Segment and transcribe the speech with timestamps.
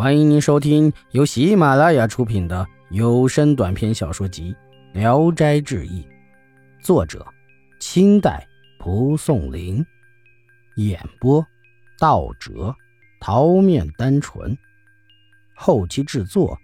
[0.00, 4.56] 欢迎您收听由喜马拉雅出品的有声短篇小说集
[4.98, 6.02] 《聊斋志异》，
[6.82, 7.22] 作者：
[7.80, 8.48] 清代
[8.78, 9.84] 蒲松龄，
[10.76, 11.46] 演播：
[11.98, 12.74] 道哲、
[13.20, 14.56] 桃面单纯，
[15.54, 16.58] 后期制作：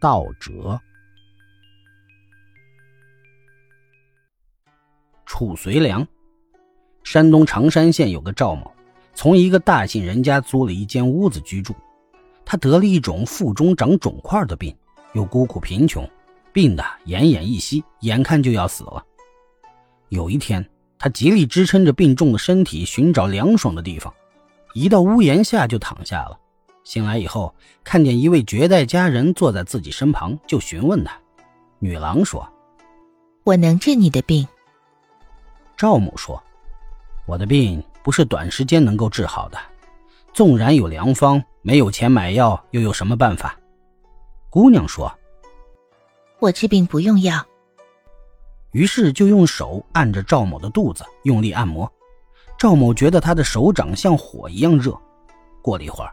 [0.00, 0.80] 道哲。
[5.26, 6.06] 褚遂良，
[7.02, 8.72] 山东常山县有个赵某，
[9.14, 11.74] 从一个大姓人家租了一间屋子居住。
[12.44, 14.74] 他得了一种腹中长肿块的病，
[15.14, 16.08] 又孤苦贫穷，
[16.52, 19.04] 病得奄奄一息，眼看就要死了。
[20.08, 24.12] 有一天，他极力支撑着病重的身体，寻找凉爽的地方，
[24.74, 26.38] 一到屋檐下就躺下了。
[26.84, 31.16] 醒来以后，看见一位绝代佳人坐在自己身旁，就询问他。
[31.78, 32.46] 女郎说
[33.44, 34.46] ：“我能治你的病。”
[35.76, 36.42] 赵母说
[37.26, 39.58] ：“我的病不是短时间能够治好的。”
[40.34, 43.56] 纵然有良方，没有钱买药，又有什么办法？
[44.50, 45.12] 姑娘说
[46.40, 47.46] ：“我治病不用药。”
[48.72, 51.90] 于是就用手按着赵某的肚子，用力按摩。
[52.58, 54.92] 赵某觉得他的手掌像火一样热。
[55.62, 56.12] 过了一会儿，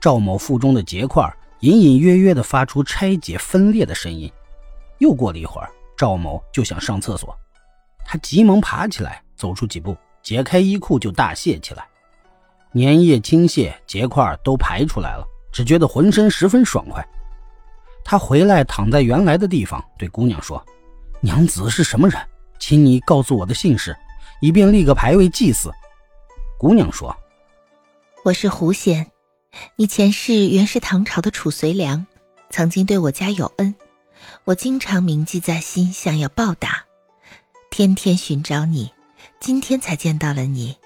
[0.00, 1.24] 赵某腹中的结块
[1.60, 4.30] 隐隐约约地发出拆解分裂的声音。
[4.98, 7.36] 又过了一会儿，赵某就想上厕所，
[8.04, 11.86] 他急忙爬起来，走出几步，解开衣裤就大泄起来。
[12.74, 17.06] 粘液倾泻，结块都排出来了，只觉得浑身十分爽快。
[18.04, 20.64] 他回来躺在原来的地方，对姑娘说
[21.20, 22.20] ：“娘子是什么人？
[22.58, 23.96] 请你告诉我的姓氏，
[24.40, 25.70] 以便立个牌位祭祀。”
[26.58, 27.16] 姑娘说
[28.24, 29.10] ：“我是狐仙，
[29.76, 32.06] 你前世原是唐朝的褚遂良，
[32.50, 33.74] 曾经对我家有恩，
[34.44, 36.84] 我经常铭记在心，想要报答，
[37.70, 38.90] 天天寻找你，
[39.38, 40.76] 今天才见到了你。”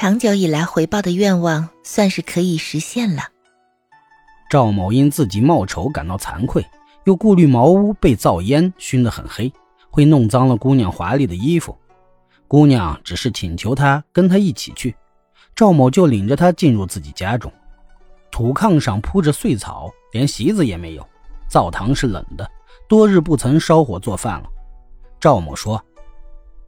[0.00, 3.24] 长久以来回报的愿望算是可以实现了。
[4.48, 6.64] 赵某因自己冒丑感到惭愧，
[7.02, 9.52] 又顾虑茅屋被灶烟熏得很黑，
[9.90, 11.76] 会弄脏了姑娘华丽的衣服。
[12.46, 14.94] 姑娘只是请求他跟他一起去，
[15.56, 17.52] 赵某就领着他进入自己家中。
[18.30, 21.04] 土炕上铺着碎草，连席子也没有，
[21.50, 22.48] 灶堂是冷的，
[22.88, 24.48] 多日不曾烧火做饭了。
[25.18, 25.84] 赵某说：“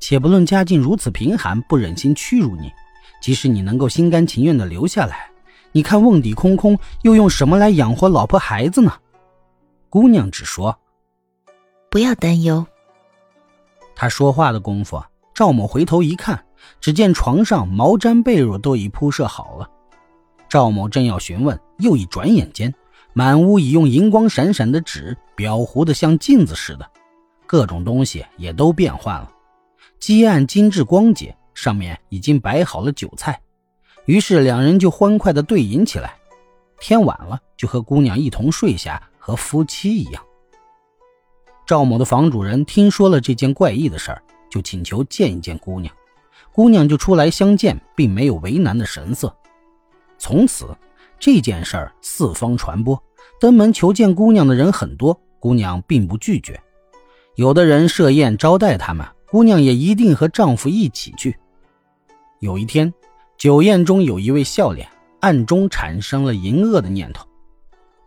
[0.01, 2.69] 且不论家境如此贫寒，不忍心屈辱你。”
[3.21, 5.31] 即使你能够心甘情愿地留下来，
[5.73, 8.93] 你看瓮底空空，又用什么来养活老婆孩子呢？
[9.89, 10.77] 姑娘只说
[11.91, 12.65] ：“不要担忧。”
[13.95, 15.03] 他说话的功夫，
[15.35, 16.43] 赵某回头一看，
[16.81, 19.69] 只见床上毛毡被褥都已铺设好了。
[20.49, 22.75] 赵某正要询问，又一转眼间，
[23.13, 26.89] 满屋已用银光闪闪的纸裱糊的像镜子似的，
[27.47, 29.31] 各种东西也都变换了，
[29.99, 31.37] 积案精致光洁。
[31.61, 33.39] 上面已经摆好了酒菜，
[34.07, 36.17] 于是两人就欢快地对饮起来。
[36.81, 40.25] 天晚了，就和姑娘一同睡下，和夫妻一样。
[41.67, 45.95] 赵某的房主人听说了这件怪异的事儿，就请求见一见姑娘。
[46.51, 49.37] 姑娘就出来相见，并没有为难的神色。
[50.17, 50.75] 从此，
[51.19, 52.99] 这件事儿四方传播，
[53.39, 56.59] 登门求见姑娘的人很多，姑娘并不拒绝。
[57.35, 59.07] 有的人设宴招待他们。
[59.31, 61.39] 姑娘也一定和丈夫一起去。
[62.41, 62.91] 有一天，
[63.37, 64.89] 酒宴中有一位笑脸，
[65.21, 67.27] 暗中产生了淫恶的念头。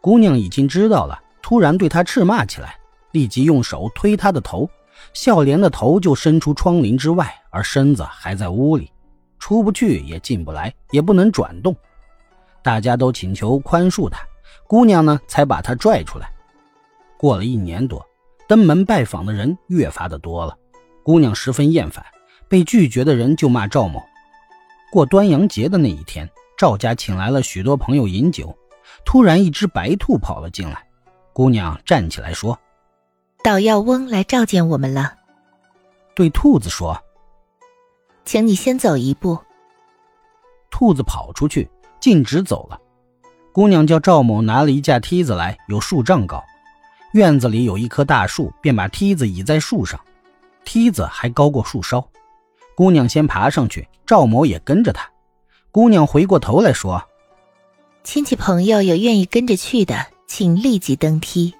[0.01, 2.75] 姑娘已经知道了，突然对他斥骂起来，
[3.11, 4.67] 立即用手推他的头，
[5.13, 8.91] 笑脸的头就伸出窗棂之外，而身子还在屋里，
[9.37, 11.75] 出不去也进不来，也不能转动。
[12.63, 14.19] 大家都请求宽恕他，
[14.65, 16.27] 姑娘呢才把他拽出来。
[17.19, 18.03] 过了一年多，
[18.47, 20.57] 登门拜访的人越发的多了。
[21.03, 22.03] 姑娘十分厌烦，
[22.47, 24.03] 被拒绝的人就骂赵某。
[24.93, 28.55] 过端阳节的那一天，赵家请来了许多朋友饮酒，
[29.03, 30.85] 突然一只白兔跑了进来。
[31.33, 32.55] 姑娘站起来说
[33.43, 35.15] ：“捣药翁来召见我们了。”
[36.13, 36.95] 对兔子说
[38.23, 39.35] ：“请你先走一步。”
[40.69, 41.67] 兔子跑出去，
[41.99, 42.79] 径直走了。
[43.51, 46.39] 姑娘叫赵某拿了一架梯子来，有数丈高。
[47.13, 49.99] 院子里有一棵大树，便把梯子倚在树上。
[50.63, 52.07] 梯子还高过树梢，
[52.75, 55.09] 姑娘先爬上去，赵某也跟着他。
[55.71, 57.03] 姑娘回过头来说
[58.05, 61.51] ：“亲戚朋友有愿意跟着去的，请立即登梯。”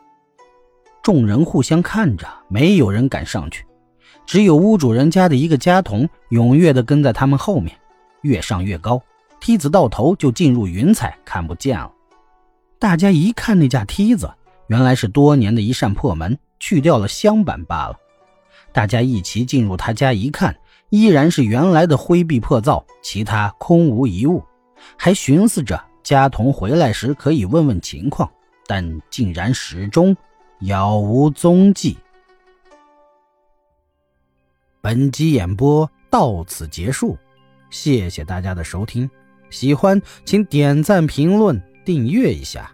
[1.01, 3.65] 众人互相看着，没有人敢上去，
[4.27, 7.75] 只有屋主人家的一个家童踊跃地跟在他们后面，
[8.21, 9.01] 越上越高，
[9.39, 11.91] 梯子到头就进入云彩，看不见了。
[12.77, 14.31] 大家一看那架梯子，
[14.67, 17.95] 原来是多年的一扇破门，去掉了镶板罢了。
[18.71, 20.55] 大家一齐进入他家一看，
[20.93, 24.43] 依然是原来的灰壁破灶，其他空无一物。
[24.95, 28.31] 还寻思着家童回来时可以问问情况，
[28.67, 30.15] 但竟然始终
[30.59, 31.97] 杳无踪迹。
[34.81, 37.17] 本集演播到此结束，
[37.71, 39.09] 谢谢大家的收听。
[39.49, 42.71] 喜欢请点赞、评论、订阅一下。